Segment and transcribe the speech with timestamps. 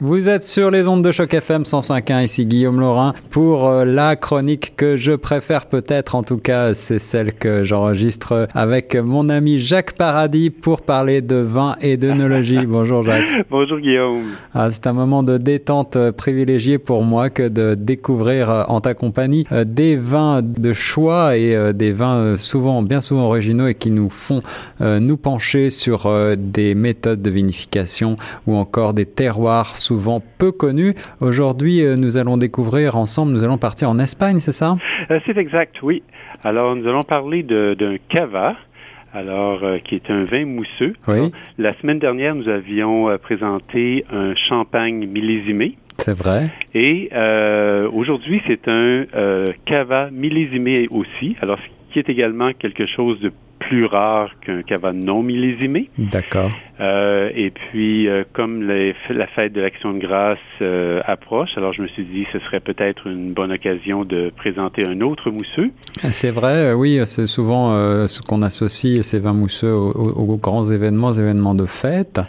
[0.00, 4.14] Vous êtes sur les ondes de choc FM 105.1, ici Guillaume Laurin pour euh, la
[4.14, 9.58] chronique que je préfère peut-être, en tout cas c'est celle que j'enregistre avec mon ami
[9.58, 12.64] Jacques Paradis pour parler de vin et d'œnologie.
[12.66, 13.44] Bonjour Jacques.
[13.50, 14.22] Bonjour Guillaume.
[14.54, 18.80] Ah, c'est un moment de détente euh, privilégié pour moi que de découvrir euh, en
[18.80, 23.90] ta compagnie des vins de choix et des vins souvent, bien souvent originaux et qui
[23.90, 24.42] nous font
[24.80, 28.14] nous pencher sur des méthodes de vinification
[28.46, 30.94] ou encore des terroirs souvent peu connu.
[31.20, 34.76] Aujourd'hui, euh, nous allons découvrir ensemble, nous allons partir en Espagne, c'est ça?
[35.10, 36.02] Euh, c'est exact, oui.
[36.44, 38.54] Alors, nous allons parler d'un cava.
[39.14, 40.92] Alors, euh, qui est un vin mousseux.
[41.08, 41.32] Oui.
[41.56, 45.78] la semaine dernière, nous avions présenté un champagne millésimé.
[45.96, 46.50] C'est vrai.
[46.74, 47.10] Et
[47.92, 49.06] aujourd'hui, c'est un
[49.64, 51.36] cava millésimé aussi.
[51.40, 55.90] Alors, ce qui est également quelque chose de plus rare qu'un cava non millésimé.
[55.98, 56.50] D'accord.
[56.80, 61.72] Euh, et puis, euh, comme les, la fête de l'Action de grâce euh, approche, alors
[61.72, 65.70] je me suis dit ce serait peut-être une bonne occasion de présenter un autre mousseux.
[66.10, 67.72] C'est vrai, oui, c'est souvent
[68.06, 72.20] ce qu'on associe ces vins mousseux aux, grands événements, aux événements de fête.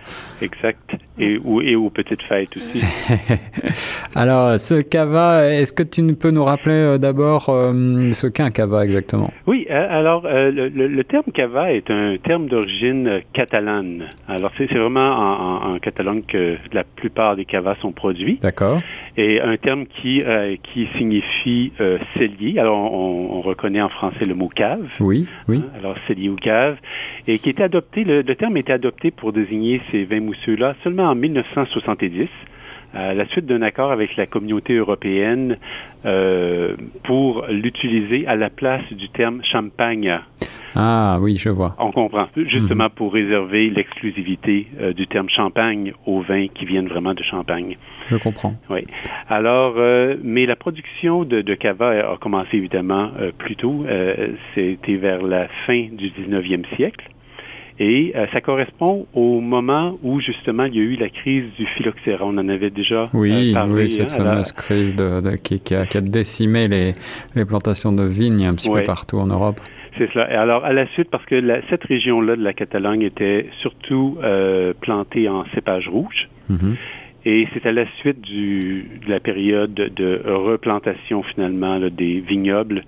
[0.41, 0.88] Exact.
[1.19, 2.81] Et, et aux petites fêtes aussi.
[4.15, 9.31] alors, ce cava, est-ce que tu peux nous rappeler d'abord ce qu'est un cava exactement?
[9.47, 14.09] Oui, alors le, le, terme cava est un terme d'origine catalane.
[14.27, 18.37] Alors, c'est vraiment en, en, Catalogne que la plupart des cavas sont produits.
[18.41, 18.79] D'accord.
[19.17, 22.59] Et un terme qui, euh, qui signifie euh, cellier.
[22.59, 24.93] Alors, on, reconnaît en français le mot cave.
[24.99, 25.63] Oui, oui.
[25.63, 26.77] Hein, alors, cellier ou cave.
[27.27, 31.08] Et qui était adopté, le, le terme était adopté pour désigner ces vins mousseux-là seulement
[31.09, 32.27] en 1970
[32.93, 35.57] à la suite d'un accord avec la communauté européenne
[36.05, 40.19] euh, pour l'utiliser à la place du terme champagne.
[40.75, 41.75] Ah oui, je vois.
[41.79, 42.27] On comprend.
[42.35, 42.89] Justement mhm.
[42.91, 47.77] pour réserver l'exclusivité euh, du terme champagne aux vins qui viennent vraiment de Champagne.
[48.07, 48.53] Je comprends.
[48.69, 48.85] Oui.
[49.27, 53.85] Alors, euh, mais la production de, de cava a commencé évidemment plus tôt.
[54.55, 57.05] C'était vers la fin du 19e siècle.
[57.79, 61.65] Et euh, ça correspond au moment où justement il y a eu la crise du
[61.65, 62.25] phylloxéra.
[62.25, 63.73] On en avait déjà oui, euh, parlé.
[63.73, 66.93] Oui, cette hein, fameuse crise de, qui, qui, a, qui, a, décimé les,
[67.35, 69.61] les, plantations de vignes un petit peu partout en Europe.
[69.97, 70.31] C'est cela.
[70.31, 74.17] Et alors, à la suite, parce que la, cette région-là de la Catalogne était surtout
[74.23, 76.75] euh, plantée en cépage rouge, mm-hmm.
[77.25, 82.83] Et c'est à la suite de la période de replantation finalement des vignobles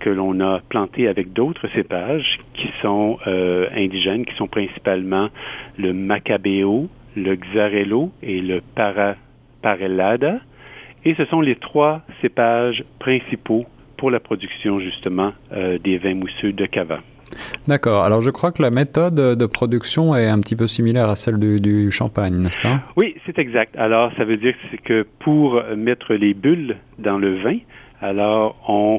[0.00, 5.28] que l'on a planté avec d'autres cépages qui sont euh, indigènes, qui sont principalement
[5.76, 9.16] le Macabeo, le Xarello et le para,
[9.60, 10.40] Parellada.
[11.04, 13.66] Et ce sont les trois cépages principaux
[13.98, 17.00] pour la production justement euh, des vins mousseux de Cava.
[17.68, 18.04] D'accord.
[18.04, 21.38] Alors je crois que la méthode de production est un petit peu similaire à celle
[21.38, 22.80] du, champagne, n'est-ce pas?
[22.96, 23.76] Oui, c'est exact.
[23.76, 27.58] Alors ça veut dire que pour mettre les bulles dans le vin,
[28.00, 28.98] alors on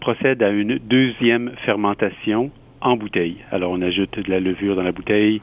[0.00, 3.38] procède à une deuxième fermentation en bouteille.
[3.50, 5.40] Alors on ajoute de la levure dans la bouteille.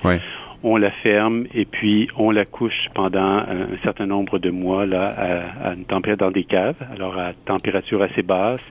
[0.66, 5.14] On la ferme et puis on la couche pendant un, certain nombre de mois là
[5.62, 8.62] à, une température dans des caves, alors à température assez basse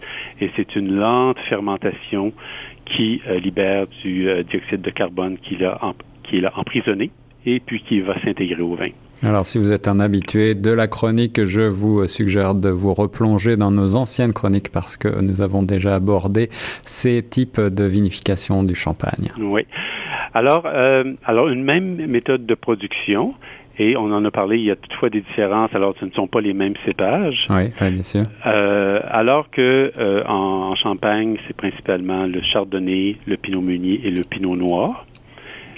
[0.41, 2.33] et c'est une lente fermentation
[2.87, 5.79] qui euh, libère du euh, dioxyde de carbone qui a,
[6.57, 7.11] emprisonné
[7.45, 8.91] et puis qui va s'intégrer au vin.
[9.25, 13.57] Alors, si vous êtes un habitué de la chronique, je vous suggère de vous replonger
[13.57, 16.49] dans nos anciennes chroniques parce que nous avons déjà abordé
[16.85, 19.31] ces types de vinification du champagne.
[19.39, 19.65] Oui.
[20.35, 23.35] Alors, euh, alors une même méthode de production,
[23.79, 26.27] et on en a parlé, il y a toutefois des différences, alors ce ne sont
[26.27, 27.47] pas les mêmes cépages.
[27.51, 28.23] Oui, bien sûr.
[28.47, 34.23] Euh, alors que euh, en, Champagne, c'est principalement le chardonnay, le pinot meunier et le
[34.25, 35.07] pinot noir.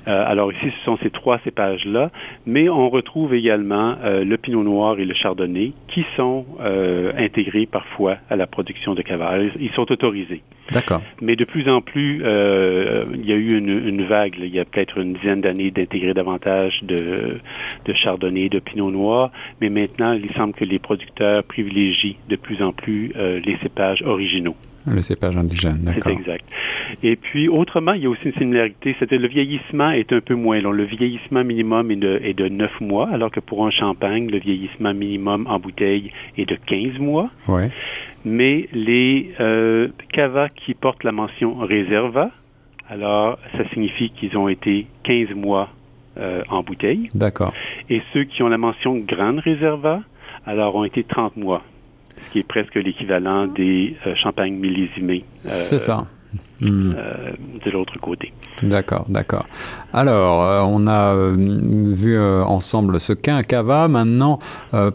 [0.06, 2.10] Euh, alors ici, ce sont ces trois cépages-là,
[2.46, 7.66] mais on retrouve également euh, le pinot noir et le chardonnay qui sont euh, intégrés
[7.66, 9.38] parfois à la production de cava.
[9.58, 10.42] Ils sont autorisés.
[10.72, 11.02] D'accord.
[11.20, 14.98] Mais de plus en plus, il y a eu une, vague, il y a peut-être
[14.98, 17.28] une dizaine d'années d'intégrer davantage de,
[17.84, 22.62] de chardonnay, de pinot noir, mais maintenant, il semble que les producteurs privilégient de plus
[22.62, 24.56] en plus les cépages originaux.
[24.86, 26.12] Le cépage indigène, d'accord.
[26.12, 26.44] C'est exact.
[27.02, 30.20] Et puis, autrement, il y a aussi une similarité, c'est que le vieillissement est un
[30.20, 30.72] peu moins long.
[30.72, 34.38] Le vieillissement minimum est de, est de 9 mois, alors que pour un champagne, le
[34.38, 37.30] vieillissement minimum en bouteille est de 15 mois.
[37.48, 37.70] Ouais.
[38.24, 42.30] Mais les euh, cavas qui portent la mention réserva,
[42.88, 45.70] alors ça signifie qu'ils ont été 15 mois
[46.16, 47.08] euh, en bouteille.
[47.14, 47.52] D'accord.
[47.90, 50.00] Et ceux qui ont la mention grande réserva,
[50.46, 51.62] alors ont été 30 mois
[52.32, 55.24] qui est presque l'équivalent des euh, champagnes millésimés.
[55.44, 56.06] c'est ça.
[56.60, 56.92] hmm.
[57.64, 58.32] de l'autre côté.
[58.62, 59.46] D'accord, d'accord.
[59.92, 63.86] Alors, on a vu ensemble ce cava.
[63.88, 64.38] Maintenant,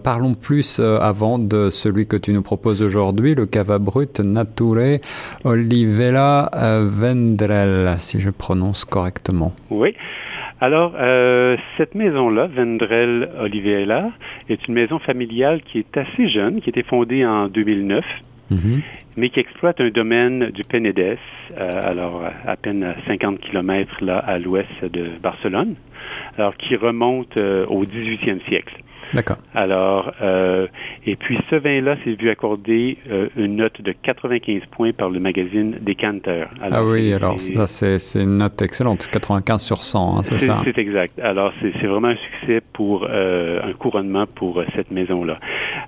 [0.03, 4.99] parlons plus avant de celui que tu nous proposes aujourd'hui, le cava brut Nature
[5.43, 6.49] Olivella
[6.89, 9.53] Vendrell, si je prononce correctement.
[9.69, 9.95] Oui.
[10.61, 14.11] Alors, euh, cette maison-là, Vendrell Olivella,
[14.49, 18.03] est une maison familiale qui est assez jeune, qui a été fondée en 2009,
[18.49, 18.81] mhm.
[19.17, 21.17] mais qui exploite un domaine du Penedès,
[21.57, 25.75] euh, alors à peine à 50 kilomètres là à l'ouest de Barcelone,
[26.37, 28.77] alors qui remonte euh, au 18e siècle.
[29.13, 29.37] D'accord.
[29.55, 30.67] Alors, euh,
[31.05, 35.19] et puis ce vin-là s'est vu accorder euh, une note de 95 points par le
[35.19, 36.45] magazine Decanter.
[36.61, 40.61] ah oui, alors ça c'est une note excellente, 95 sur 100, hein, c'est ça?
[40.63, 41.19] C'est exact.
[41.19, 45.39] Alors c'est vraiment un succès pour euh, un couronnement pour cette maison-là.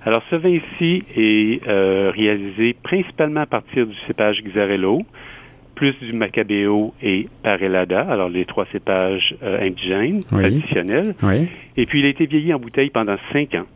[0.04, 1.60] Alors ce vin ici est
[2.10, 5.02] réalisé principalement à partir du cépage Xarello
[5.74, 11.14] plus du Macabeo et Parellada, alors les trois cépages euh, indigènes traditionnels.
[11.76, 13.66] Et puis il a été vieilli en bouteille pendant cinq ans.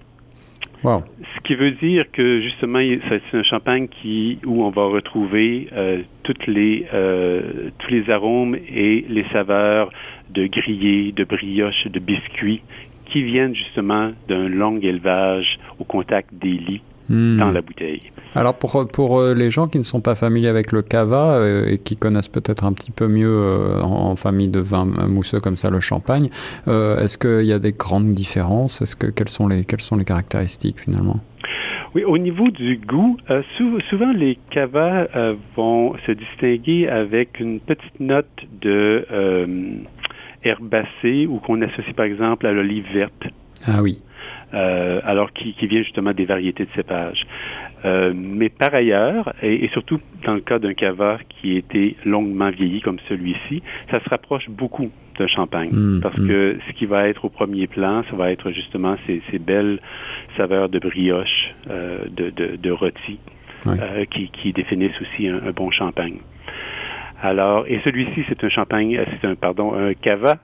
[0.84, 1.02] Wow.
[1.34, 2.78] Ce qui veut dire que justement,
[3.08, 8.54] c'est un champagne qui où on va retrouver euh, toutes les euh, tous les arômes
[8.54, 9.90] et les saveurs
[10.30, 12.62] de grillé, de brioche, de biscuits
[13.10, 17.38] qui viennent justement d'un long élevage au contact des lits Hmm.
[17.38, 18.00] dans la bouteille.
[18.34, 21.68] Alors pour, pour euh, les gens qui ne sont pas familiers avec le cava euh,
[21.68, 25.56] et qui connaissent peut-être un petit peu mieux euh, en, famille de vin mousseux comme
[25.56, 26.28] ça le champagne,
[26.66, 28.82] est-ce qu'il y a des grandes différences?
[28.82, 31.20] Est-ce que quelles sont les quelles sont les caractéristiques finalement?
[31.94, 33.18] Oui, au niveau du goût,
[33.88, 35.06] souvent les cavas
[35.54, 38.26] vont se distinguer avec une petite note
[38.62, 39.06] de
[40.46, 43.26] herbacée ou qu'on associe par exemple à l'olive verte.
[43.66, 43.98] Ah oui.
[44.54, 47.26] Euh, alors qui, qui, vient justement des variétés de cépages.
[47.84, 52.80] Euh, mais par ailleurs, et, surtout dans le cas d'un cava qui était longuement vieilli
[52.80, 55.70] comme celui-ci, ça se rapproche beaucoup d'un champagne.
[55.72, 56.28] Mm, parce mm.
[56.28, 59.80] que ce qui va être au premier plan, ça va être justement ces, ces belles
[60.36, 63.18] saveurs de brioche, euh, de, de, de, rôti,
[63.66, 66.18] euh, qui, qui, définissent aussi un, un, bon champagne.
[67.26, 70.36] Alors, et celui-ci, c'est un champagne, c'est un, pardon, un cava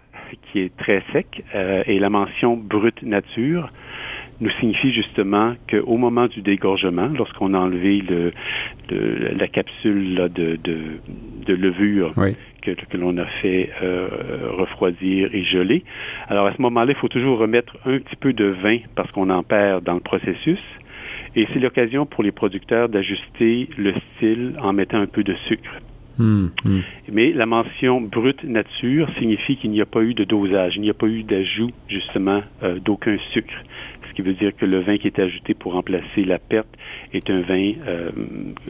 [0.50, 3.70] qui est très sec, euh, et la mention brute nature
[4.40, 8.32] nous signifie justement qu'au moment du dégorgement, lorsqu'on a enlevé le,
[8.90, 12.12] la capsule de, de, levure
[12.62, 14.08] que, que l'on a fait euh,
[14.58, 15.84] refroidir et geler,
[16.26, 19.30] alors à ce moment-là, il faut toujours remettre un petit peu de vin parce qu'on
[19.30, 20.58] en perd dans le processus.
[21.36, 25.70] Et c'est l'occasion pour les producteurs d'ajuster le style en mettant un peu de sucre.
[26.18, 26.80] Hmm, hmm.
[27.10, 30.90] Mais la mention brute nature signifie qu'il n'y a pas eu de dosage, il n'y
[30.90, 33.54] a pas eu d'ajout justement euh, d'aucun sucre
[34.12, 36.68] ce qui veut dire que le vin qui est ajouté pour remplacer la perte
[37.14, 38.10] est un vin euh,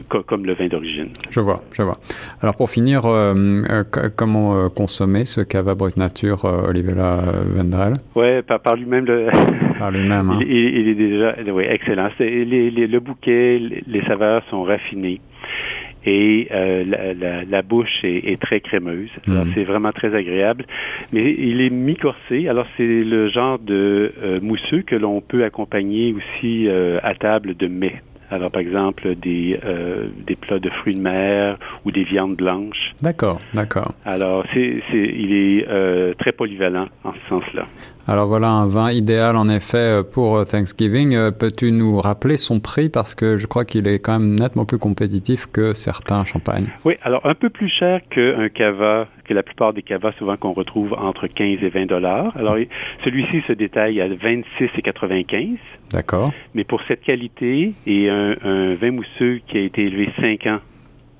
[0.07, 1.09] comme le vin d'origine.
[1.31, 1.97] Je vois, je vois.
[2.41, 3.83] Alors pour finir, euh,
[4.15, 7.23] comment consommer ce cava brut nature Olivella
[7.55, 7.93] Vendrell?
[8.15, 9.05] Oui, par, lui-même.
[9.79, 10.29] par lui-même.
[10.29, 10.39] Hein.
[10.47, 12.09] Il, est déjà oui, excellent.
[12.19, 15.19] le bouquet, les saveurs sont raffinées
[16.05, 16.83] et euh,
[17.15, 19.09] la, la, bouche est, très crémeuse.
[19.27, 19.51] Mhm.
[19.53, 20.65] C'est vraiment très agréable.
[21.11, 22.47] Mais il est mi-corsé.
[22.47, 27.55] Alors, c'est le genre de euh, mousseux que l'on peut accompagner aussi euh, à table
[27.55, 28.01] de mets.
[28.33, 29.59] Alors, par exemple, des,
[30.27, 32.93] des plats de fruits de mer ou des viandes blanches.
[33.01, 33.93] D'accord, d'accord.
[34.05, 37.67] Alors, c'est, il est très polyvalent en ce sens-là.
[38.05, 41.15] Alors voilà un vin idéal en effet euh, pour euh, Thanksgiving.
[41.15, 42.89] Euh, peux-tu nous rappeler son prix?
[42.89, 46.67] Parce que je crois qu'il est quand même nettement plus compétitif que certains champagnes.
[46.83, 50.53] Oui, alors un peu plus cher qu'un cava, que la plupart des cavas souvent qu'on
[50.53, 52.35] retrouve entre 15 et 20 dollars.
[52.37, 52.57] Alors
[53.03, 55.57] celui-ci se détaille à 26 et 95.
[55.91, 56.31] D'accord.
[56.53, 60.59] Mais pour cette qualité et un, un vin mousseux qui a été élevé 5 ans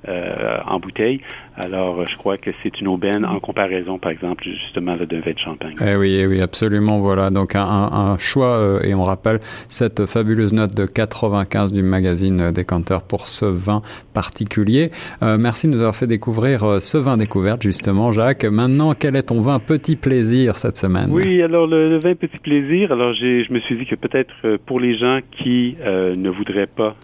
[0.10, 1.22] euh, en bouteille.
[1.55, 5.39] Alors, je crois que c'est une aubaine en comparaison, par exemple, justement, d'un vin de
[5.39, 5.75] champagne.
[5.79, 7.00] Eh oui, eh oui, absolument.
[7.00, 11.83] Voilà, donc un, un, choix, euh, et on rappelle cette fabuleuse note de 95 du
[11.83, 13.83] magazine Décanteur pour ce vin
[14.15, 14.89] particulier.
[15.22, 18.45] Euh, merci de nous avoir fait découvrir ce vin découverte, justement, Jacques.
[18.45, 21.10] Maintenant, quel est ton vin petit plaisir cette semaine?
[21.12, 24.98] Oui, alors le, vin petit plaisir, alors je me suis dit que peut-être pour les
[24.98, 26.95] gens qui ne voudraient pas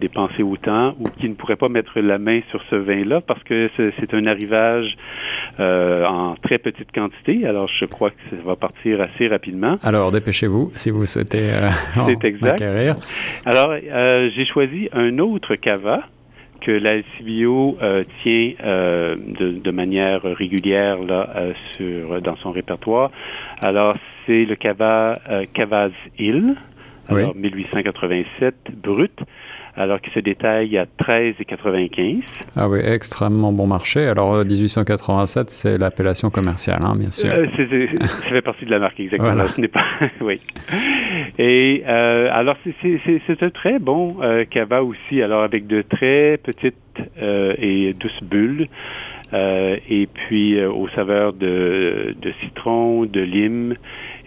[0.00, 3.57] dépenser autant ou qui ne pourraient pas mettre la main sur ce vin-là parce que
[3.76, 4.96] c'est un arrivage
[5.60, 7.44] euh, en très petite quantité.
[7.44, 9.76] Alors, je crois que ça va partir assez rapidement.
[9.82, 11.68] Alors, dépêchez-vous si vous souhaitez euh,
[12.08, 12.62] C'est exact.
[13.44, 16.02] Alors, euh, j'ai choisi un autre cava
[16.60, 17.76] que la LCBO
[18.22, 21.28] tient de, manière régulière là,
[21.72, 23.10] sur, dans son répertoire.
[23.62, 23.96] Alors,
[24.26, 25.14] c'est le cava
[25.54, 26.56] Cavaz Hill,
[27.08, 29.20] alors 1887 brut.
[29.78, 32.22] Alors qui se détaille à 13,95.
[32.56, 34.06] Ah oui, extrêmement bon marché.
[34.06, 37.30] Alors 1887, c'est l'appellation commerciale, hein, bien sûr.
[38.06, 39.46] ça fait partie de la marque, exactement.
[39.48, 39.84] Ce n'est pas,
[40.20, 40.40] oui.
[41.38, 44.16] Et alors, c'est un très bon
[44.50, 46.87] cava aussi, alors avec de très petites
[47.20, 48.68] et douces bulles.
[49.34, 53.74] Euh, et puis euh, aux saveurs de, de, citron, de lime.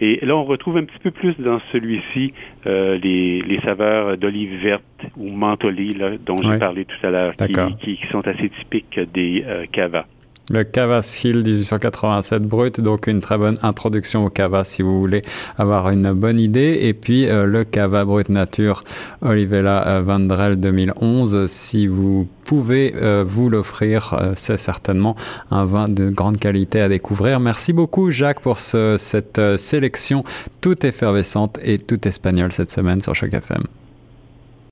[0.00, 2.32] Et là, on retrouve un petit peu plus dans celui-ci
[2.66, 4.84] euh, les, les, saveurs d'olive verte
[5.16, 9.44] ou mentholée, là, dont j'ai parlé tout à l'heure, qui, qui, sont assez typiques des
[9.72, 10.06] cavas.
[10.52, 15.22] Le Cava Seal 1887 brut, donc une très bonne introduction au Cava si vous voulez
[15.58, 16.78] avoir une bonne idée.
[16.82, 18.84] Et puis le Cava Brut Nature
[19.22, 25.16] Olivella Vandrel 2011, si vous pouvez euh, vous l'offrir, euh, c'est certainement
[25.50, 27.40] un vin de grande qualité à découvrir.
[27.40, 30.24] Merci beaucoup Jacques pour ce, cette euh, sélection
[30.60, 33.62] toute effervescente et toute espagnole cette semaine sur Choc FM.